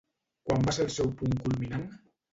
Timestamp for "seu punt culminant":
0.95-1.89